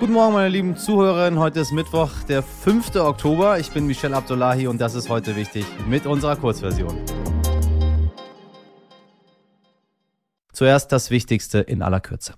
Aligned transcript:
Guten 0.00 0.12
Morgen, 0.12 0.34
meine 0.34 0.48
lieben 0.48 0.76
Zuhörerinnen. 0.76 1.40
Heute 1.40 1.58
ist 1.58 1.72
Mittwoch, 1.72 2.10
der 2.28 2.44
5. 2.44 2.94
Oktober. 2.94 3.58
Ich 3.58 3.72
bin 3.72 3.84
Michel 3.84 4.14
Abdullahi 4.14 4.68
und 4.68 4.80
das 4.80 4.94
ist 4.94 5.08
heute 5.08 5.34
wichtig 5.34 5.66
mit 5.88 6.06
unserer 6.06 6.36
Kurzversion. 6.36 6.96
Zuerst 10.52 10.92
das 10.92 11.10
Wichtigste 11.10 11.58
in 11.58 11.82
aller 11.82 11.98
Kürze. 11.98 12.34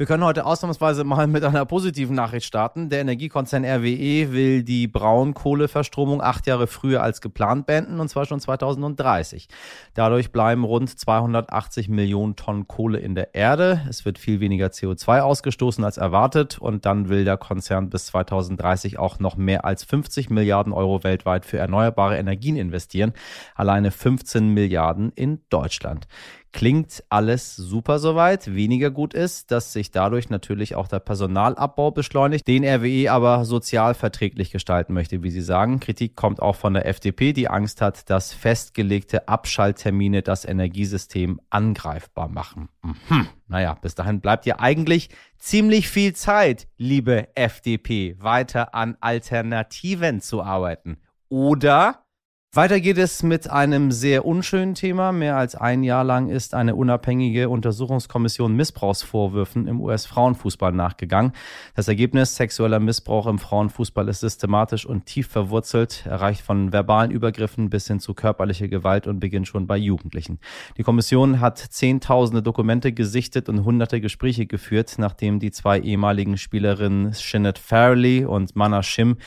Wir 0.00 0.06
können 0.06 0.24
heute 0.24 0.46
ausnahmsweise 0.46 1.04
mal 1.04 1.26
mit 1.26 1.44
einer 1.44 1.66
positiven 1.66 2.16
Nachricht 2.16 2.46
starten. 2.46 2.88
Der 2.88 3.02
Energiekonzern 3.02 3.66
RWE 3.66 4.32
will 4.32 4.62
die 4.62 4.88
Braunkohleverstromung 4.88 6.22
acht 6.22 6.46
Jahre 6.46 6.68
früher 6.68 7.02
als 7.02 7.20
geplant 7.20 7.66
beenden, 7.66 8.00
und 8.00 8.08
zwar 8.08 8.24
schon 8.24 8.40
2030. 8.40 9.48
Dadurch 9.92 10.32
bleiben 10.32 10.64
rund 10.64 10.88
280 10.98 11.90
Millionen 11.90 12.34
Tonnen 12.34 12.66
Kohle 12.66 12.98
in 12.98 13.14
der 13.14 13.34
Erde. 13.34 13.82
Es 13.90 14.06
wird 14.06 14.18
viel 14.18 14.40
weniger 14.40 14.68
CO2 14.68 15.20
ausgestoßen 15.20 15.84
als 15.84 15.98
erwartet 15.98 16.56
und 16.58 16.86
dann 16.86 17.10
will 17.10 17.26
der 17.26 17.36
Konzern 17.36 17.90
bis 17.90 18.06
2030 18.06 18.98
auch 18.98 19.18
noch 19.18 19.36
mehr 19.36 19.66
als 19.66 19.84
50 19.84 20.30
Milliarden 20.30 20.72
Euro 20.72 21.04
weltweit 21.04 21.44
für 21.44 21.58
erneuerbare 21.58 22.16
Energien 22.16 22.56
investieren. 22.56 23.12
Alleine 23.54 23.90
15 23.90 24.48
Milliarden 24.48 25.12
in 25.14 25.42
Deutschland. 25.50 26.08
Klingt 26.52 27.04
alles 27.08 27.54
super 27.54 28.00
soweit. 28.00 28.52
Weniger 28.52 28.90
gut 28.90 29.14
ist, 29.14 29.52
dass 29.52 29.72
sich 29.72 29.92
dadurch 29.92 30.30
natürlich 30.30 30.74
auch 30.74 30.88
der 30.88 30.98
Personalabbau 30.98 31.92
beschleunigt, 31.92 32.48
den 32.48 32.64
RWE 32.64 33.10
aber 33.10 33.44
sozial 33.44 33.94
verträglich 33.94 34.50
gestalten 34.50 34.92
möchte, 34.92 35.22
wie 35.22 35.30
Sie 35.30 35.42
sagen. 35.42 35.78
Kritik 35.78 36.16
kommt 36.16 36.42
auch 36.42 36.56
von 36.56 36.74
der 36.74 36.86
FDP, 36.86 37.32
die 37.32 37.48
Angst 37.48 37.80
hat, 37.80 38.10
dass 38.10 38.32
festgelegte 38.32 39.28
Abschalttermine 39.28 40.22
das 40.22 40.44
Energiesystem 40.44 41.40
angreifbar 41.50 42.28
machen. 42.28 42.68
Mhm. 42.82 43.28
Naja, 43.46 43.74
bis 43.80 43.94
dahin 43.94 44.20
bleibt 44.20 44.44
ja 44.44 44.58
eigentlich 44.58 45.10
ziemlich 45.38 45.88
viel 45.88 46.14
Zeit, 46.14 46.66
liebe 46.76 47.28
FDP, 47.36 48.16
weiter 48.18 48.74
an 48.74 48.96
Alternativen 49.00 50.20
zu 50.20 50.42
arbeiten. 50.42 50.98
Oder 51.28 52.04
weiter 52.52 52.80
geht 52.80 52.98
es 52.98 53.22
mit 53.22 53.48
einem 53.48 53.92
sehr 53.92 54.24
unschönen 54.24 54.74
Thema. 54.74 55.12
Mehr 55.12 55.36
als 55.36 55.54
ein 55.54 55.84
Jahr 55.84 56.02
lang 56.02 56.28
ist 56.28 56.52
eine 56.52 56.74
unabhängige 56.74 57.48
Untersuchungskommission 57.48 58.56
Missbrauchsvorwürfen 58.56 59.68
im 59.68 59.80
US-Frauenfußball 59.80 60.72
nachgegangen. 60.72 61.30
Das 61.76 61.86
Ergebnis 61.86 62.34
sexueller 62.34 62.80
Missbrauch 62.80 63.28
im 63.28 63.38
Frauenfußball 63.38 64.08
ist 64.08 64.18
systematisch 64.18 64.84
und 64.84 65.06
tief 65.06 65.28
verwurzelt, 65.28 66.04
erreicht 66.06 66.40
von 66.40 66.72
verbalen 66.72 67.12
Übergriffen 67.12 67.70
bis 67.70 67.86
hin 67.86 68.00
zu 68.00 68.14
körperlicher 68.14 68.66
Gewalt 68.66 69.06
und 69.06 69.20
beginnt 69.20 69.46
schon 69.46 69.68
bei 69.68 69.76
Jugendlichen. 69.76 70.40
Die 70.76 70.82
Kommission 70.82 71.38
hat 71.38 71.58
zehntausende 71.58 72.42
Dokumente 72.42 72.90
gesichtet 72.90 73.48
und 73.48 73.64
hunderte 73.64 74.00
Gespräche 74.00 74.46
geführt, 74.46 74.96
nachdem 74.98 75.38
die 75.38 75.52
zwei 75.52 75.78
ehemaligen 75.78 76.36
Spielerinnen 76.36 77.14
Shinnet 77.14 77.60
Farley 77.60 78.24
und 78.24 78.56
Mana 78.56 78.82
Shim 78.82 79.18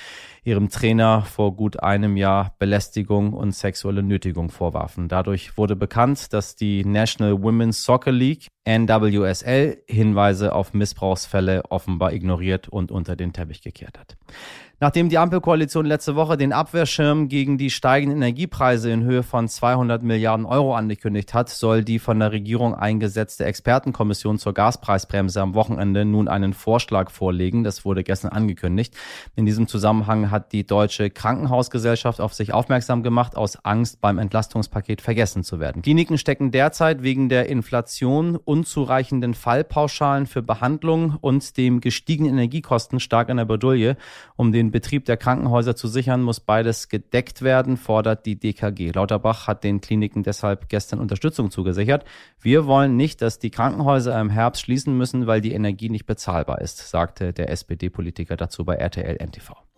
ihrem 0.43 0.69
Trainer 0.69 1.21
vor 1.21 1.55
gut 1.55 1.81
einem 1.81 2.17
Jahr 2.17 2.55
Belästigung 2.59 3.33
und 3.33 3.53
sexuelle 3.53 4.03
Nötigung 4.03 4.49
vorwarfen. 4.49 5.07
Dadurch 5.07 5.57
wurde 5.57 5.75
bekannt, 5.75 6.33
dass 6.33 6.55
die 6.55 6.83
National 6.85 7.41
Women's 7.41 7.83
Soccer 7.83 8.11
League 8.11 8.47
NWSL 8.65 9.83
Hinweise 9.87 10.53
auf 10.53 10.73
Missbrauchsfälle 10.73 11.63
offenbar 11.69 12.13
ignoriert 12.13 12.69
und 12.69 12.91
unter 12.91 13.15
den 13.15 13.33
Teppich 13.33 13.61
gekehrt 13.61 13.99
hat. 13.99 14.15
Nachdem 14.83 15.07
die 15.07 15.17
Ampelkoalition 15.17 15.85
letzte 15.85 16.17
Woche 16.17 16.35
den 16.35 16.51
Abwehrschirm 16.51 17.29
gegen 17.29 17.57
die 17.57 17.69
steigenden 17.69 18.17
Energiepreise 18.17 18.91
in 18.91 19.05
Höhe 19.05 19.23
von 19.23 19.47
200 19.47 20.03
Milliarden 20.03 20.45
Euro 20.45 20.75
angekündigt 20.75 21.33
hat, 21.33 21.47
soll 21.47 21.85
die 21.85 21.99
von 21.99 22.19
der 22.19 22.33
Regierung 22.33 22.75
eingesetzte 22.75 23.45
Expertenkommission 23.45 24.39
zur 24.39 24.53
Gaspreisbremse 24.53 25.39
am 25.39 25.53
Wochenende 25.53 26.03
nun 26.03 26.27
einen 26.27 26.51
Vorschlag 26.51 27.11
vorlegen. 27.11 27.63
Das 27.63 27.85
wurde 27.85 28.03
gestern 28.03 28.31
angekündigt. 28.31 28.93
In 29.37 29.45
diesem 29.45 29.69
Zusammenhang 29.69 30.31
hat 30.31 30.51
die 30.51 30.65
Deutsche 30.65 31.09
Krankenhausgesellschaft 31.09 32.19
auf 32.19 32.33
sich 32.33 32.53
aufmerksam 32.53 33.03
gemacht, 33.03 33.37
aus 33.37 33.63
Angst 33.63 34.01
beim 34.01 34.17
Entlastungspaket 34.17 34.99
vergessen 34.99 35.45
zu 35.45 35.61
werden. 35.61 35.81
Kliniken 35.81 36.17
stecken 36.17 36.51
derzeit 36.51 37.03
wegen 37.03 37.29
der 37.29 37.47
Inflation, 37.47 38.35
unzureichenden 38.53 39.33
Fallpauschalen 39.33 40.27
für 40.27 40.43
Behandlung 40.43 41.17
und 41.21 41.57
dem 41.57 41.81
gestiegenen 41.81 42.33
Energiekosten 42.33 42.99
stark 42.99 43.29
in 43.29 43.37
der 43.37 43.45
Bredouille, 43.45 43.97
um 44.35 44.51
den 44.51 44.69
Betrieb 44.69 45.05
der 45.05 45.17
Krankenhäuser 45.17 45.75
zu 45.75 45.87
sichern, 45.87 46.21
muss 46.21 46.39
beides 46.39 46.87
gedeckt 46.87 47.41
werden, 47.41 47.77
fordert 47.77 48.27
die 48.27 48.39
DKG. 48.39 48.91
Lauterbach 48.91 49.47
hat 49.47 49.63
den 49.63 49.81
Kliniken 49.81 50.21
deshalb 50.21 50.69
gestern 50.69 50.99
Unterstützung 50.99 51.49
zugesichert. 51.49 52.05
Wir 52.39 52.67
wollen 52.67 52.95
nicht, 52.95 53.23
dass 53.23 53.39
die 53.39 53.49
Krankenhäuser 53.49 54.21
im 54.21 54.29
Herbst 54.29 54.61
schließen 54.61 54.95
müssen, 54.95 55.25
weil 55.25 55.41
die 55.41 55.53
Energie 55.53 55.89
nicht 55.89 56.05
bezahlbar 56.05 56.61
ist, 56.61 56.77
sagte 56.87 57.33
der 57.33 57.49
SPD-Politiker 57.49 58.37
dazu 58.37 58.65
bei 58.65 58.75
RTL 58.75 59.17
NTV. 59.19 59.72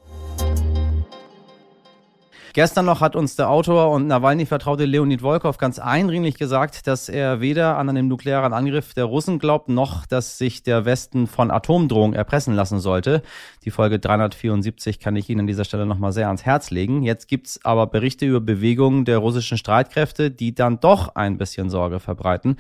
Gestern 2.56 2.86
noch 2.86 3.02
hat 3.02 3.18
uns 3.18 3.36
der 3.36 3.50
Autor 3.50 3.92
und 3.92 4.08
Nawalny-Vertraute 4.08 4.86
Leonid 4.86 5.22
Volkov 5.24 5.58
ganz 5.58 5.78
eindringlich 5.78 6.36
gesagt, 6.38 6.88
dass 6.88 7.10
er 7.10 7.42
weder 7.42 7.78
an 7.78 7.90
einen 7.90 8.08
nuklearen 8.08 8.54
Angriff 8.54 8.94
der 8.94 9.04
Russen 9.04 9.40
glaubt, 9.40 9.68
noch 9.68 10.06
dass 10.06 10.38
sich 10.38 10.64
der 10.64 10.86
Westen 10.86 11.28
von 11.28 11.52
Atomdrohungen 11.52 12.16
erpressen 12.16 12.54
lassen 12.54 12.80
sollte. 12.80 13.24
Die 13.66 13.72
Folge 13.72 14.00
374 14.00 15.02
kann 15.02 15.18
ich 15.18 15.30
Ihnen 15.30 15.42
an 15.42 15.48
dieser 15.48 15.66
Stelle 15.66 15.86
nochmal 15.86 16.14
sehr 16.14 16.28
ans 16.28 16.46
Herz 16.46 16.72
legen. 16.72 17.04
Jetzt 17.04 17.28
gibt's 17.28 17.60
aber 17.66 17.88
Berichte 17.88 18.26
über 18.26 18.40
Bewegungen 18.40 19.04
der 19.04 19.18
russischen 19.18 19.58
Streitkräfte, 19.58 20.32
die 20.32 20.56
dann 20.56 20.80
doch 20.80 21.14
ein 21.16 21.38
bisschen 21.38 21.70
Sorge 21.70 22.00
verbreiten. 22.00 22.56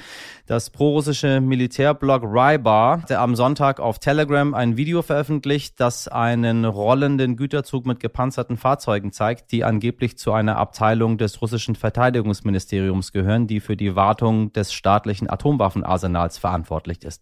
Das 0.45 0.72
prorussische 0.72 1.39
Militärblog 1.39 2.22
Rybar 2.23 3.03
hat 3.03 3.13
am 3.13 3.34
Sonntag 3.38 3.79
auf 3.79 4.00
Telegram 4.00 4.53
ein 4.55 4.75
Video 4.75 5.03
veröffentlicht, 5.03 5.79
das 5.79 6.09
einen 6.09 6.66
rollenden 6.66 7.38
Güterzug 7.38 7.85
mit 7.85 8.01
gepanzerten 8.01 8.57
Fahrzeugen 8.57 9.13
zeigt, 9.13 9.53
die 9.53 9.63
an 9.63 9.84
angeblich 9.85 10.18
zu 10.18 10.31
einer 10.31 10.57
Abteilung 10.57 11.19
des 11.19 11.44
russischen 11.44 11.75
Verteidigungsministeriums 11.75 13.12
gehören, 13.12 13.46
die 13.46 13.59
für 13.59 13.78
die 13.78 13.96
Wartung 13.96 14.51
des 14.51 14.73
staatlichen 14.73 15.29
Atomwaffenarsenals 15.29 16.40
verantwortlich 16.40 17.03
ist. 17.03 17.22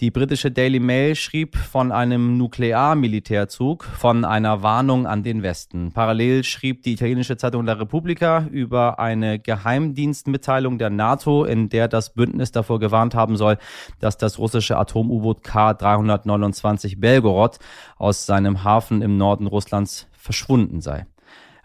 Die 0.00 0.10
britische 0.10 0.50
Daily 0.50 0.78
Mail 0.78 1.14
schrieb 1.14 1.56
von 1.56 1.92
einem 1.92 2.36
Nuklearmilitärzug, 2.36 3.84
von 3.84 4.26
einer 4.26 4.62
Warnung 4.62 5.06
an 5.06 5.22
den 5.22 5.42
Westen. 5.42 5.92
Parallel 5.92 6.44
schrieb 6.44 6.82
die 6.82 6.92
italienische 6.92 7.38
Zeitung 7.38 7.64
La 7.64 7.72
Repubblica 7.72 8.46
über 8.50 8.98
eine 8.98 9.38
Geheimdienstmitteilung 9.38 10.76
der 10.76 10.90
NATO, 10.90 11.44
in 11.44 11.70
der 11.70 11.88
das 11.88 12.12
Bündnis 12.12 12.52
davor 12.52 12.78
gewarnt 12.78 13.14
haben 13.14 13.38
soll, 13.38 13.56
dass 14.00 14.18
das 14.18 14.38
russische 14.38 14.76
Atom-U-Boot 14.76 15.42
K-329 15.42 17.00
Belgorod 17.00 17.56
aus 17.96 18.26
seinem 18.26 18.64
Hafen 18.64 19.00
im 19.00 19.16
Norden 19.16 19.46
Russlands 19.46 20.08
verschwunden 20.12 20.82
sei. 20.82 21.06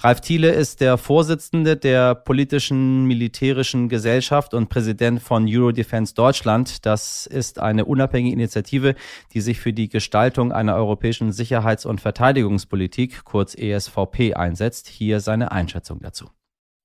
Ralf 0.03 0.19
Thiele 0.21 0.49
ist 0.49 0.81
der 0.81 0.97
Vorsitzende 0.97 1.77
der 1.77 2.15
politischen 2.15 3.05
militärischen 3.05 3.87
Gesellschaft 3.87 4.55
und 4.55 4.67
Präsident 4.67 5.21
von 5.21 5.45
Eurodefense 5.47 6.15
Deutschland. 6.15 6.87
Das 6.87 7.27
ist 7.27 7.59
eine 7.59 7.85
unabhängige 7.85 8.33
Initiative, 8.33 8.95
die 9.33 9.41
sich 9.41 9.59
für 9.59 9.73
die 9.73 9.89
Gestaltung 9.89 10.51
einer 10.51 10.75
europäischen 10.75 11.31
Sicherheits- 11.31 11.85
und 11.85 12.01
Verteidigungspolitik, 12.01 13.25
kurz 13.25 13.53
ESVP, 13.53 14.33
einsetzt. 14.33 14.87
Hier 14.87 15.19
seine 15.19 15.51
Einschätzung 15.51 15.99
dazu. 16.01 16.31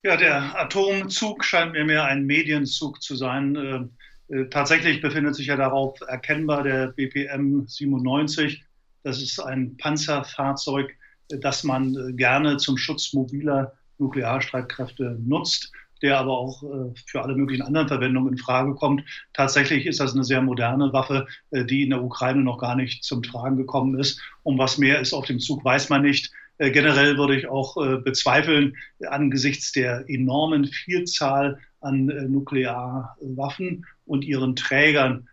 Ja, 0.05 0.19
der 0.19 0.61
Atomzug 0.61 1.43
scheint 1.43 1.73
mir 1.73 1.87
mehr 1.87 2.05
ein 2.05 2.27
Medienzug 2.27 3.01
zu 3.01 3.17
sein. 3.17 3.91
Äh, 4.29 4.35
äh 4.35 4.49
tatsächlich 4.51 5.01
befindet 5.01 5.37
sich 5.37 5.47
ja 5.47 5.57
darauf 5.57 5.99
erkennbar 6.07 6.65
der 6.65 6.89
BPM 6.89 7.67
97. 7.67 8.63
Das 9.05 9.23
ist 9.23 9.41
ein 9.41 9.79
Panzerfahrzeug, 9.79 10.95
das 11.29 11.65
man 11.65 11.97
äh, 11.97 12.13
gerne 12.13 12.57
zum 12.57 12.77
Schutz 12.77 13.13
mobiler 13.13 13.73
Nuklearstreitkräfte 13.99 15.19
nutzt, 15.25 15.73
der 16.03 16.19
aber 16.19 16.33
auch 16.39 16.63
äh, 16.63 16.93
für 17.07 17.23
alle 17.23 17.35
möglichen 17.35 17.63
anderen 17.63 17.89
Verwendungen 17.89 18.33
in 18.33 18.39
Frage 18.39 18.75
kommt. 18.75 19.03
Tatsächlich 19.33 19.87
ist 19.87 20.01
das 20.01 20.15
eine 20.15 20.25
sehr 20.25 20.43
moderne 20.43 20.93
Waffe, 20.93 21.27
äh, 21.51 21.65
die 21.65 21.83
in 21.83 21.91
der 21.91 22.03
Ukraine 22.03 22.43
noch 22.43 22.59
gar 22.59 22.77
nicht 22.77 23.05
zum 23.05 23.23
Tragen 23.23 23.57
gekommen 23.57 23.99
ist. 23.99 24.21
Um 24.43 24.59
was 24.59 24.79
mehr 24.79 25.01
ist 25.01 25.15
auf 25.15 25.27
dem 25.27 25.41
Zug, 25.41 25.65
weiß 25.65 25.89
man 25.89 26.03
nicht. 26.03 26.31
Generell 26.59 27.19
würde 27.19 27.37
ich 27.37 27.49
auch 27.49 27.75
bezweifeln, 28.03 28.79
angesichts 29.07 29.73
der 29.73 30.09
enormen 30.09 30.65
Vielzahl 30.65 31.59
an 31.83 32.07
Nuklearwaffen 32.07 33.85
und 34.07 34.25
ihren 34.25 34.57
Trägern, 34.57 35.29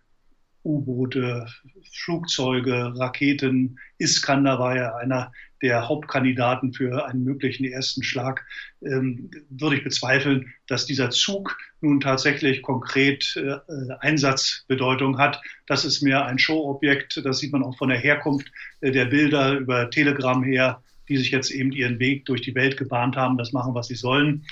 U-Boote, 0.63 1.47
Flugzeuge, 1.91 2.93
Raketen. 2.97 3.79
Iskander 3.97 4.59
war 4.59 4.75
ja 4.75 4.95
einer 4.95 5.31
der 5.61 5.87
Hauptkandidaten 5.87 6.73
für 6.73 7.05
einen 7.05 7.23
möglichen 7.23 7.63
ersten 7.63 8.03
Schlag, 8.03 8.45
ähm, 8.81 9.31
würde 9.49 9.77
ich 9.77 9.83
bezweifeln, 9.83 10.53
dass 10.67 10.85
dieser 10.85 11.09
Zug 11.09 11.57
nun 11.79 12.01
tatsächlich 12.01 12.61
konkret 12.61 13.35
äh, 13.37 13.59
Einsatzbedeutung 13.99 15.17
hat. 15.17 15.41
Das 15.65 15.85
ist 15.85 16.01
mehr 16.01 16.25
ein 16.25 16.37
Showobjekt. 16.37 17.21
Das 17.23 17.39
sieht 17.39 17.53
man 17.53 17.63
auch 17.63 17.77
von 17.77 17.89
der 17.89 17.99
Herkunft 17.99 18.51
äh, 18.81 18.91
der 18.91 19.05
Bilder 19.05 19.53
über 19.53 19.89
Telegram 19.89 20.43
her, 20.43 20.83
die 21.07 21.17
sich 21.17 21.31
jetzt 21.31 21.49
eben 21.49 21.71
ihren 21.71 21.97
Weg 21.99 22.25
durch 22.25 22.41
die 22.41 22.55
Welt 22.55 22.75
gebahnt 22.75 23.15
haben, 23.15 23.37
das 23.37 23.53
machen, 23.53 23.73
was 23.73 23.87
sie 23.87 23.95
sollen. 23.95 24.45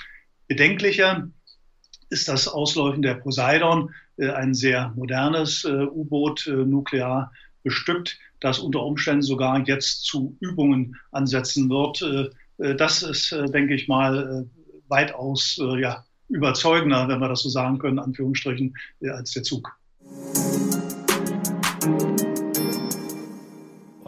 Bedenklicher 0.48 1.28
ist 2.08 2.28
das 2.28 2.48
Ausläufen 2.48 3.02
der 3.02 3.14
Poseidon, 3.14 3.90
ein 4.30 4.54
sehr 4.54 4.92
modernes 4.96 5.64
äh, 5.64 5.84
U-Boot, 5.84 6.46
äh, 6.46 6.50
nuklear 6.50 7.32
bestückt, 7.62 8.18
das 8.40 8.58
unter 8.58 8.82
Umständen 8.82 9.22
sogar 9.22 9.58
jetzt 9.66 10.04
zu 10.04 10.36
Übungen 10.40 10.96
ansetzen 11.12 11.70
wird. 11.70 12.04
Das 12.58 13.04
ist, 13.04 13.30
denke 13.30 13.74
ich 13.74 13.86
mal, 13.86 14.48
weitaus 14.88 15.60
ja, 15.78 16.04
überzeugender, 16.28 17.06
wenn 17.06 17.20
wir 17.20 17.28
das 17.28 17.42
so 17.42 17.48
sagen 17.48 17.78
können, 17.78 18.00
Anführungsstrichen, 18.00 18.74
als 19.00 19.30
der 19.30 19.44
Zug. 19.44 19.78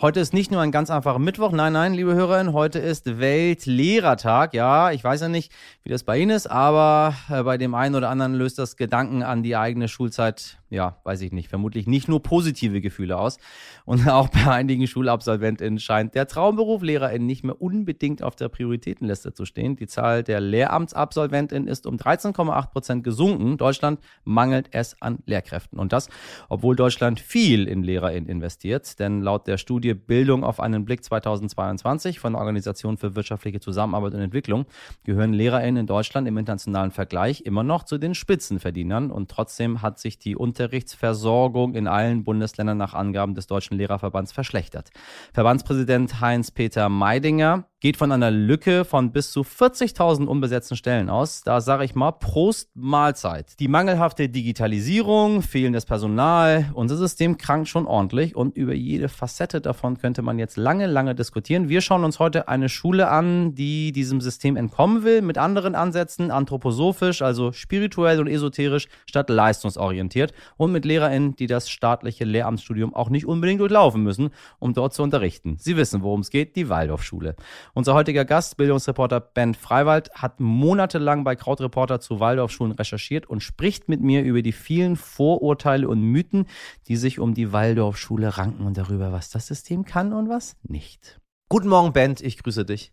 Heute 0.04 0.20
ist 0.20 0.34
nicht 0.34 0.50
nur 0.50 0.60
ein 0.60 0.70
ganz 0.70 0.90
einfacher 0.90 1.18
Mittwoch, 1.18 1.50
nein, 1.50 1.72
nein, 1.72 1.94
liebe 1.94 2.12
Hörerinnen, 2.12 2.52
heute 2.52 2.78
ist 2.78 3.20
Weltlehrertag. 3.20 4.52
Ja, 4.52 4.90
ich 4.90 5.02
weiß 5.02 5.22
ja 5.22 5.28
nicht, 5.28 5.50
wie 5.82 5.88
das 5.88 6.04
bei 6.04 6.18
Ihnen 6.18 6.30
ist, 6.30 6.46
aber 6.46 7.14
äh, 7.30 7.42
bei 7.42 7.56
dem 7.56 7.74
einen 7.74 7.94
oder 7.94 8.10
anderen 8.10 8.34
löst 8.34 8.58
das 8.58 8.76
Gedanken 8.76 9.22
an 9.22 9.42
die 9.42 9.56
eigene 9.56 9.88
Schulzeit 9.88 10.58
ja, 10.74 10.98
weiß 11.04 11.22
ich 11.22 11.32
nicht, 11.32 11.48
vermutlich 11.48 11.86
nicht 11.86 12.08
nur 12.08 12.22
positive 12.22 12.80
Gefühle 12.80 13.16
aus. 13.16 13.38
Und 13.84 14.06
auch 14.08 14.28
bei 14.28 14.50
einigen 14.50 14.86
Schulabsolventinnen 14.86 15.78
scheint 15.78 16.14
der 16.14 16.26
Traumberuf 16.26 16.82
Lehrerin 16.82 17.24
nicht 17.24 17.44
mehr 17.44 17.60
unbedingt 17.60 18.22
auf 18.22 18.36
der 18.36 18.48
Prioritätenliste 18.48 19.32
zu 19.32 19.46
stehen. 19.46 19.76
Die 19.76 19.86
Zahl 19.86 20.22
der 20.22 20.40
Lehramtsabsolventinnen 20.40 21.68
ist 21.68 21.86
um 21.86 21.96
13,8 21.96 22.70
Prozent 22.70 23.04
gesunken. 23.04 23.56
Deutschland 23.56 24.00
mangelt 24.24 24.68
es 24.72 25.00
an 25.00 25.20
Lehrkräften. 25.26 25.78
Und 25.78 25.92
das, 25.92 26.08
obwohl 26.48 26.76
Deutschland 26.76 27.20
viel 27.20 27.66
in 27.68 27.82
Lehrerinnen 27.82 28.28
investiert. 28.28 28.98
Denn 28.98 29.22
laut 29.22 29.46
der 29.46 29.58
Studie 29.58 29.93
Bildung 29.94 30.42
auf 30.44 30.58
einen 30.58 30.84
Blick 30.84 31.04
2022 31.04 32.18
von 32.18 32.32
der 32.32 32.40
Organisation 32.40 32.96
für 32.96 33.14
wirtschaftliche 33.14 33.60
Zusammenarbeit 33.60 34.14
und 34.14 34.20
Entwicklung 34.20 34.66
gehören 35.04 35.32
Lehrerinnen 35.32 35.76
in 35.76 35.86
Deutschland 35.86 36.26
im 36.26 36.36
internationalen 36.36 36.90
Vergleich 36.90 37.42
immer 37.42 37.62
noch 37.62 37.84
zu 37.84 37.98
den 37.98 38.14
Spitzenverdienern. 38.14 39.10
Und 39.10 39.30
trotzdem 39.30 39.82
hat 39.82 39.98
sich 39.98 40.18
die 40.18 40.36
Unter 40.36 40.64
Unterrichtsversorgung 40.64 41.74
in 41.74 41.86
allen 41.86 42.24
Bundesländern 42.24 42.78
nach 42.78 42.94
Angaben 42.94 43.34
des 43.34 43.46
Deutschen 43.46 43.76
Lehrerverbands 43.76 44.32
verschlechtert. 44.32 44.90
Verbandspräsident 45.34 46.20
Heinz-Peter 46.20 46.88
Meidinger 46.88 47.68
geht 47.84 47.98
von 47.98 48.12
einer 48.12 48.30
Lücke 48.30 48.86
von 48.86 49.12
bis 49.12 49.30
zu 49.30 49.42
40.000 49.42 50.24
unbesetzten 50.24 50.74
Stellen 50.74 51.10
aus. 51.10 51.42
Da 51.42 51.60
sage 51.60 51.84
ich 51.84 51.94
mal 51.94 52.12
Prost 52.12 52.70
Mahlzeit. 52.74 53.60
Die 53.60 53.68
mangelhafte 53.68 54.30
Digitalisierung, 54.30 55.42
fehlendes 55.42 55.84
Personal, 55.84 56.70
unser 56.72 56.96
System 56.96 57.36
krankt 57.36 57.68
schon 57.68 57.84
ordentlich 57.84 58.36
und 58.36 58.56
über 58.56 58.72
jede 58.72 59.10
Facette 59.10 59.60
davon 59.60 59.98
könnte 59.98 60.22
man 60.22 60.38
jetzt 60.38 60.56
lange, 60.56 60.86
lange 60.86 61.14
diskutieren. 61.14 61.68
Wir 61.68 61.82
schauen 61.82 62.04
uns 62.04 62.18
heute 62.18 62.48
eine 62.48 62.70
Schule 62.70 63.10
an, 63.10 63.54
die 63.54 63.92
diesem 63.92 64.22
System 64.22 64.56
entkommen 64.56 65.04
will, 65.04 65.20
mit 65.20 65.36
anderen 65.36 65.74
Ansätzen, 65.74 66.30
anthroposophisch, 66.30 67.20
also 67.20 67.52
spirituell 67.52 68.18
und 68.18 68.28
esoterisch 68.28 68.86
statt 69.04 69.28
leistungsorientiert 69.28 70.32
und 70.56 70.72
mit 70.72 70.86
LehrerInnen, 70.86 71.36
die 71.36 71.48
das 71.48 71.68
staatliche 71.68 72.24
Lehramtsstudium 72.24 72.94
auch 72.94 73.10
nicht 73.10 73.26
unbedingt 73.26 73.60
durchlaufen 73.60 74.02
müssen, 74.02 74.30
um 74.58 74.72
dort 74.72 74.94
zu 74.94 75.02
unterrichten. 75.02 75.58
Sie 75.58 75.76
wissen, 75.76 76.00
worum 76.00 76.20
es 76.20 76.30
geht, 76.30 76.56
die 76.56 76.70
Waldorfschule. 76.70 77.36
Unser 77.76 77.94
heutiger 77.94 78.24
Gast, 78.24 78.56
Bildungsreporter 78.56 79.18
Ben 79.18 79.52
Freiwald, 79.52 80.08
hat 80.14 80.38
monatelang 80.38 81.24
bei 81.24 81.34
Krautreporter 81.34 81.98
zu 81.98 82.20
Waldorfschulen 82.20 82.70
recherchiert 82.70 83.26
und 83.28 83.42
spricht 83.42 83.88
mit 83.88 84.00
mir 84.00 84.22
über 84.22 84.42
die 84.42 84.52
vielen 84.52 84.94
Vorurteile 84.94 85.88
und 85.88 86.00
Mythen, 86.00 86.46
die 86.86 86.94
sich 86.94 87.18
um 87.18 87.34
die 87.34 87.52
Waldorfschule 87.52 88.38
ranken 88.38 88.64
und 88.64 88.78
darüber, 88.78 89.10
was 89.10 89.30
das 89.30 89.48
System 89.48 89.84
kann 89.84 90.12
und 90.12 90.28
was 90.28 90.54
nicht. 90.62 91.20
Guten 91.48 91.66
Morgen, 91.66 91.92
Ben, 91.92 92.14
ich 92.20 92.40
grüße 92.40 92.64
dich. 92.64 92.92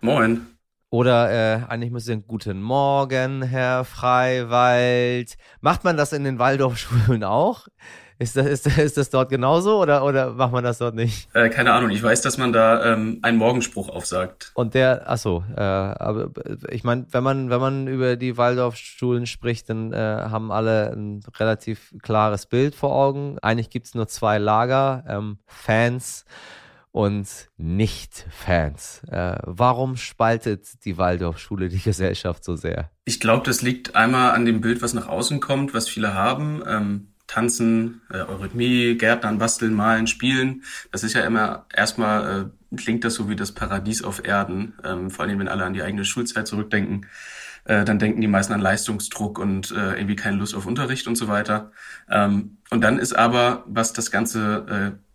Moin. 0.00 0.44
Oder 0.90 1.30
äh, 1.30 1.64
eigentlich 1.68 1.92
müsste 1.92 2.14
ich 2.14 2.26
Guten 2.26 2.60
Morgen, 2.60 3.42
Herr 3.42 3.84
Freiwald. 3.84 5.36
Macht 5.60 5.84
man 5.84 5.96
das 5.96 6.12
in 6.12 6.24
den 6.24 6.40
Waldorfschulen 6.40 7.22
auch? 7.22 7.68
Ist 8.18 8.36
das, 8.36 8.46
ist, 8.46 8.66
ist 8.78 8.96
das 8.96 9.10
dort 9.10 9.28
genauso 9.28 9.80
oder, 9.80 10.04
oder 10.04 10.32
macht 10.32 10.52
man 10.52 10.64
das 10.64 10.78
dort 10.78 10.94
nicht? 10.94 11.28
Äh, 11.34 11.50
keine 11.50 11.72
Ahnung, 11.72 11.90
ich 11.90 12.02
weiß, 12.02 12.22
dass 12.22 12.38
man 12.38 12.52
da 12.52 12.92
ähm, 12.92 13.18
einen 13.22 13.38
Morgenspruch 13.38 13.88
aufsagt. 13.88 14.52
Und 14.54 14.74
der, 14.74 15.08
achso, 15.10 15.44
äh, 15.54 15.60
aber 15.60 16.30
ich 16.70 16.84
meine, 16.84 17.06
wenn 17.10 17.22
man, 17.22 17.50
wenn 17.50 17.60
man 17.60 17.86
über 17.88 18.16
die 18.16 18.36
Waldorfschulen 18.36 19.26
spricht, 19.26 19.68
dann 19.68 19.92
äh, 19.92 19.96
haben 19.96 20.50
alle 20.50 20.92
ein 20.92 21.20
relativ 21.38 21.94
klares 22.02 22.46
Bild 22.46 22.74
vor 22.74 22.92
Augen. 22.92 23.38
Eigentlich 23.42 23.70
gibt 23.70 23.86
es 23.86 23.94
nur 23.94 24.08
zwei 24.08 24.38
Lager, 24.38 25.04
ähm, 25.08 25.38
Fans 25.46 26.24
und 26.96 27.28
Nicht-Fans. 27.58 29.02
Äh, 29.10 29.36
warum 29.42 29.96
spaltet 29.96 30.82
die 30.86 30.96
Waldorfschule 30.96 31.68
die 31.68 31.80
Gesellschaft 31.80 32.42
so 32.42 32.56
sehr? 32.56 32.90
Ich 33.04 33.20
glaube, 33.20 33.44
das 33.44 33.60
liegt 33.60 33.94
einmal 33.94 34.30
an 34.30 34.46
dem 34.46 34.62
Bild, 34.62 34.80
was 34.80 34.94
nach 34.94 35.06
außen 35.06 35.40
kommt, 35.40 35.74
was 35.74 35.90
viele 35.90 36.14
haben. 36.14 36.62
Ähm, 36.66 37.08
Tanzen, 37.26 38.02
äh, 38.10 38.18
Eurythmie, 38.18 38.96
Gärtnern, 38.96 39.38
Basteln, 39.38 39.74
Malen, 39.74 40.06
Spielen. 40.06 40.62
Das 40.92 41.02
ist 41.02 41.14
ja 41.14 41.22
immer 41.22 41.66
erstmal 41.74 42.42
äh, 42.42 42.76
klingt 42.76 43.04
das 43.04 43.14
so 43.14 43.28
wie 43.28 43.36
das 43.36 43.52
Paradies 43.52 44.02
auf 44.02 44.24
Erden. 44.24 44.74
Ähm, 44.84 45.10
vor 45.10 45.24
allem, 45.24 45.38
wenn 45.38 45.48
alle 45.48 45.64
an 45.64 45.74
die 45.74 45.82
eigene 45.82 46.04
Schulzeit 46.04 46.46
zurückdenken, 46.46 47.06
äh, 47.64 47.84
dann 47.84 47.98
denken 47.98 48.20
die 48.20 48.28
meisten 48.28 48.52
an 48.52 48.60
Leistungsdruck 48.60 49.38
und 49.38 49.70
äh, 49.70 49.94
irgendwie 49.94 50.16
keine 50.16 50.36
Lust 50.36 50.54
auf 50.54 50.66
Unterricht 50.66 51.06
und 51.06 51.16
so 51.16 51.28
weiter. 51.28 51.72
Ähm, 52.08 52.58
und 52.70 52.80
dann 52.82 52.98
ist 52.98 53.14
aber, 53.14 53.64
was 53.66 53.92
das 53.92 54.10
Ganze 54.10 54.94
äh, 54.94 55.05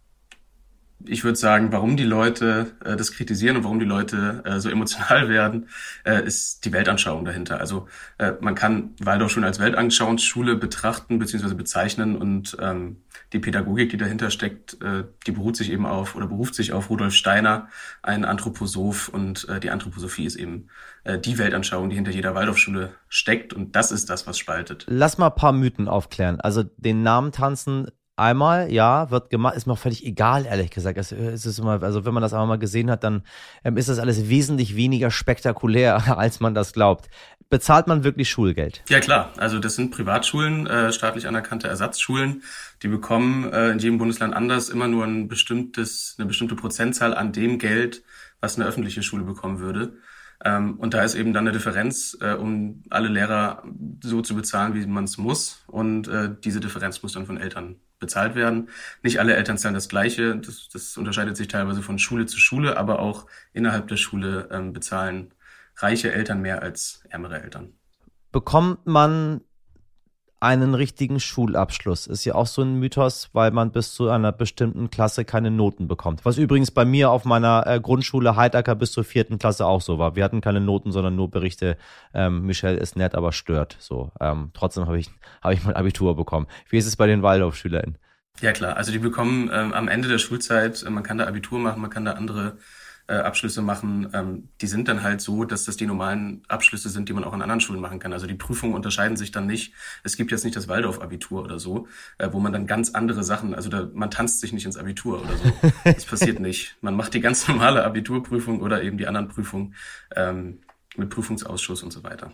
ich 1.07 1.23
würde 1.23 1.37
sagen, 1.37 1.71
warum 1.71 1.97
die 1.97 2.03
Leute 2.03 2.71
äh, 2.83 2.95
das 2.95 3.11
kritisieren 3.11 3.57
und 3.57 3.63
warum 3.63 3.79
die 3.79 3.85
Leute 3.85 4.41
äh, 4.45 4.59
so 4.59 4.69
emotional 4.69 5.29
werden, 5.29 5.67
äh, 6.05 6.23
ist 6.25 6.65
die 6.65 6.73
Weltanschauung 6.73 7.25
dahinter. 7.25 7.59
Also 7.59 7.87
äh, 8.17 8.33
man 8.41 8.55
kann 8.55 8.91
Waldorf 8.99 9.31
schon 9.31 9.43
als 9.43 9.59
Weltanschauungsschule 9.59 10.55
betrachten 10.55 11.19
bzw. 11.19 11.53
bezeichnen 11.53 12.15
und 12.15 12.57
ähm, 12.59 12.97
die 13.33 13.39
Pädagogik, 13.39 13.89
die 13.89 13.97
dahinter 13.97 14.29
steckt, 14.29 14.81
äh, 14.81 15.03
die 15.25 15.31
beruht 15.31 15.55
sich 15.55 15.71
eben 15.71 15.85
auf 15.85 16.15
oder 16.15 16.27
beruft 16.27 16.55
sich 16.55 16.73
auf 16.73 16.89
Rudolf 16.89 17.13
Steiner, 17.13 17.67
ein 18.01 18.25
Anthroposoph 18.25 19.09
und 19.09 19.47
äh, 19.49 19.59
die 19.59 19.69
Anthroposophie 19.69 20.25
ist 20.25 20.35
eben 20.35 20.69
äh, 21.03 21.17
die 21.17 21.37
Weltanschauung, 21.37 21.89
die 21.89 21.95
hinter 21.95 22.11
jeder 22.11 22.35
Waldorfschule 22.35 22.93
steckt 23.09 23.53
und 23.53 23.75
das 23.75 23.91
ist 23.91 24.09
das, 24.09 24.27
was 24.27 24.37
spaltet. 24.37 24.85
Lass 24.87 25.17
mal 25.17 25.29
paar 25.29 25.53
Mythen 25.53 25.87
aufklären. 25.87 26.39
Also 26.41 26.63
den 26.77 27.03
Namen 27.03 27.31
tanzen 27.31 27.87
einmal, 28.21 28.71
ja, 28.71 29.09
wird 29.11 29.29
gemacht, 29.29 29.55
ist 29.55 29.65
mir 29.65 29.73
auch 29.73 29.79
völlig 29.79 30.05
egal, 30.05 30.45
ehrlich 30.45 30.69
gesagt. 30.69 30.97
Es, 30.97 31.11
es 31.11 31.45
ist 31.45 31.59
immer, 31.59 31.81
also 31.83 32.05
wenn 32.05 32.13
man 32.13 32.21
das 32.21 32.33
einmal 32.33 32.47
mal 32.47 32.59
gesehen 32.59 32.89
hat, 32.91 33.03
dann 33.03 33.23
ähm, 33.63 33.77
ist 33.77 33.89
das 33.89 33.99
alles 33.99 34.29
wesentlich 34.29 34.75
weniger 34.75 35.11
spektakulär, 35.11 36.17
als 36.17 36.39
man 36.39 36.53
das 36.53 36.73
glaubt. 36.73 37.09
Bezahlt 37.49 37.87
man 37.87 38.05
wirklich 38.05 38.29
Schulgeld? 38.29 38.81
Ja 38.87 39.01
klar, 39.01 39.33
also 39.37 39.59
das 39.59 39.75
sind 39.75 39.91
Privatschulen, 39.91 40.67
äh, 40.67 40.93
staatlich 40.93 41.27
anerkannte 41.27 41.67
Ersatzschulen. 41.67 42.43
Die 42.81 42.87
bekommen 42.87 43.51
äh, 43.51 43.71
in 43.71 43.79
jedem 43.79 43.97
Bundesland 43.97 44.33
anders 44.33 44.69
immer 44.69 44.87
nur 44.87 45.03
ein 45.03 45.27
bestimmtes, 45.27 46.15
eine 46.17 46.27
bestimmte 46.27 46.55
Prozentzahl 46.55 47.13
an 47.13 47.33
dem 47.33 47.59
Geld, 47.59 48.03
was 48.39 48.55
eine 48.55 48.65
öffentliche 48.65 49.03
Schule 49.03 49.23
bekommen 49.23 49.59
würde. 49.59 49.97
Ähm, 50.43 50.79
und 50.79 50.93
da 50.93 51.03
ist 51.03 51.15
eben 51.15 51.33
dann 51.33 51.45
eine 51.47 51.51
Differenz, 51.51 52.17
äh, 52.21 52.33
um 52.33 52.83
alle 52.89 53.09
Lehrer 53.09 53.63
so 54.01 54.21
zu 54.21 54.35
bezahlen, 54.35 54.73
wie 54.73 54.85
man 54.85 55.03
es 55.03 55.17
muss. 55.17 55.63
Und 55.67 56.07
äh, 56.07 56.29
diese 56.43 56.59
Differenz 56.59 57.03
muss 57.03 57.13
dann 57.13 57.25
von 57.25 57.37
Eltern 57.37 57.75
bezahlt 58.01 58.35
werden. 58.35 58.67
Nicht 59.01 59.21
alle 59.21 59.35
Eltern 59.35 59.57
zahlen 59.57 59.75
das 59.75 59.87
Gleiche. 59.87 60.35
Das, 60.35 60.67
das 60.67 60.97
unterscheidet 60.97 61.37
sich 61.37 61.47
teilweise 61.47 61.81
von 61.81 61.97
Schule 61.97 62.25
zu 62.25 62.37
Schule, 62.37 62.75
aber 62.75 62.99
auch 62.99 63.27
innerhalb 63.53 63.87
der 63.87 63.95
Schule 63.95 64.49
ähm, 64.51 64.73
bezahlen 64.73 65.33
reiche 65.77 66.11
Eltern 66.11 66.41
mehr 66.41 66.61
als 66.61 67.03
ärmere 67.09 67.41
Eltern. 67.41 67.73
Bekommt 68.33 68.85
man 68.85 69.41
einen 70.41 70.73
richtigen 70.73 71.19
Schulabschluss. 71.19 72.07
Ist 72.07 72.25
ja 72.25 72.33
auch 72.33 72.47
so 72.47 72.63
ein 72.63 72.79
Mythos, 72.79 73.29
weil 73.31 73.51
man 73.51 73.71
bis 73.71 73.93
zu 73.93 74.09
einer 74.09 74.31
bestimmten 74.31 74.89
Klasse 74.89 75.23
keine 75.23 75.51
Noten 75.51 75.87
bekommt. 75.87 76.25
Was 76.25 76.37
übrigens 76.37 76.71
bei 76.71 76.83
mir 76.83 77.11
auf 77.11 77.25
meiner 77.25 77.63
äh, 77.67 77.79
Grundschule 77.79 78.35
Heidacker 78.35 78.73
bis 78.73 78.91
zur 78.91 79.03
vierten 79.03 79.37
Klasse 79.37 79.67
auch 79.67 79.81
so 79.81 79.99
war. 79.99 80.15
Wir 80.15 80.23
hatten 80.23 80.41
keine 80.41 80.59
Noten, 80.59 80.91
sondern 80.91 81.15
nur 81.15 81.29
Berichte. 81.29 81.77
Ähm, 82.13 82.45
Michelle 82.45 82.77
ist 82.77 82.95
nett, 82.95 83.13
aber 83.13 83.31
stört. 83.31 83.77
So. 83.79 84.11
Ähm, 84.19 84.49
trotzdem 84.53 84.87
habe 84.87 84.99
ich, 84.99 85.11
hab 85.43 85.53
ich 85.53 85.63
mein 85.63 85.75
Abitur 85.75 86.15
bekommen. 86.15 86.47
Wie 86.69 86.77
ist 86.77 86.87
es 86.87 86.95
bei 86.95 87.05
den 87.05 87.21
Waldorfschülern? 87.21 87.97
Ja 88.39 88.53
klar, 88.53 88.77
also 88.77 88.91
die 88.91 88.97
bekommen 88.97 89.51
ähm, 89.53 89.73
am 89.73 89.87
Ende 89.87 90.07
der 90.07 90.17
Schulzeit, 90.17 90.83
äh, 90.83 90.89
man 90.89 91.03
kann 91.03 91.19
da 91.19 91.27
Abitur 91.27 91.59
machen, 91.59 91.81
man 91.81 91.91
kann 91.91 92.05
da 92.05 92.13
andere 92.13 92.57
äh, 93.11 93.15
Abschlüsse 93.15 93.61
machen, 93.61 94.09
ähm, 94.13 94.49
die 94.61 94.67
sind 94.67 94.87
dann 94.87 95.03
halt 95.03 95.19
so, 95.19 95.43
dass 95.43 95.65
das 95.65 95.75
die 95.75 95.85
normalen 95.85 96.43
Abschlüsse 96.47 96.89
sind, 96.89 97.09
die 97.09 97.13
man 97.13 97.25
auch 97.25 97.33
an 97.33 97.41
anderen 97.41 97.59
Schulen 97.59 97.81
machen 97.81 97.99
kann. 97.99 98.13
Also 98.13 98.25
die 98.25 98.35
Prüfungen 98.35 98.73
unterscheiden 98.73 99.17
sich 99.17 99.31
dann 99.31 99.47
nicht. 99.47 99.73
Es 100.03 100.15
gibt 100.15 100.31
jetzt 100.31 100.45
nicht 100.45 100.55
das 100.55 100.69
Waldorf-Abitur 100.69 101.43
oder 101.43 101.59
so, 101.59 101.87
äh, 102.19 102.29
wo 102.31 102.39
man 102.39 102.53
dann 102.53 102.67
ganz 102.67 102.91
andere 102.91 103.25
Sachen, 103.25 103.53
also 103.53 103.69
da, 103.69 103.89
man 103.93 104.11
tanzt 104.11 104.39
sich 104.39 104.53
nicht 104.53 104.65
ins 104.65 104.77
Abitur 104.77 105.21
oder 105.21 105.33
so. 105.35 105.51
Das 105.91 106.05
passiert 106.05 106.39
nicht. 106.39 106.77
Man 106.81 106.95
macht 106.95 107.13
die 107.13 107.19
ganz 107.19 107.47
normale 107.47 107.83
Abiturprüfung 107.83 108.61
oder 108.61 108.81
eben 108.81 108.97
die 108.97 109.07
anderen 109.07 109.27
Prüfungen 109.27 109.75
ähm, 110.15 110.59
mit 110.95 111.09
Prüfungsausschuss 111.09 111.83
und 111.83 111.91
so 111.91 112.03
weiter. 112.03 112.31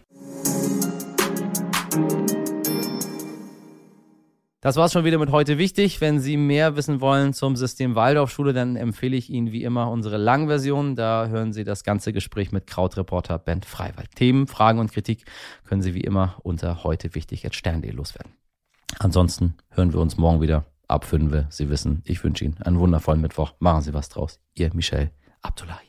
Das 4.68 4.76
war's 4.76 4.92
schon 4.92 5.06
wieder 5.06 5.18
mit 5.18 5.32
heute 5.32 5.58
wichtig. 5.58 6.02
Wenn 6.02 6.20
Sie 6.20 6.36
mehr 6.36 6.76
wissen 6.76 7.00
wollen 7.00 7.32
zum 7.32 7.56
System 7.56 7.96
Waldorfschule, 7.96 8.52
dann 8.52 8.76
empfehle 8.76 9.16
ich 9.16 9.30
Ihnen 9.30 9.54
wie 9.54 9.64
immer 9.64 9.90
unsere 9.90 10.18
Langversion. 10.18 10.98
Da 10.98 11.28
hören 11.28 11.54
Sie 11.54 11.64
das 11.64 11.86
ganze 11.86 12.12
Gespräch 12.12 12.52
mit 12.52 12.68
Krautreporter 12.68 13.40
Ben 13.40 13.64
Freiwald. 13.64 14.14
Themen, 14.16 14.46
Fragen 14.46 14.80
und 14.80 14.92
Kritik 14.92 15.24
können 15.64 15.82
Sie 15.82 15.94
wie 15.94 16.02
immer 16.02 16.36
unter 16.44 16.84
heute 16.84 17.16
wichtig 17.16 17.46
at 17.46 17.56
stern.de 17.56 17.92
loswerden. 17.92 18.34
Ansonsten 19.00 19.54
hören 19.70 19.94
wir 19.94 20.02
uns 20.02 20.18
morgen 20.18 20.42
wieder. 20.42 20.66
ab 20.90 21.06
5. 21.06 21.46
Sie 21.50 21.70
wissen, 21.70 22.02
ich 22.04 22.22
wünsche 22.26 22.44
Ihnen 22.44 22.58
einen 22.62 22.78
wundervollen 22.78 23.22
Mittwoch. 23.22 23.54
Machen 23.60 23.84
Sie 23.84 23.94
was 23.94 24.10
draus. 24.10 24.42
Ihr 24.54 24.70
Michel 24.74 25.12
Abdullahi. 25.44 25.88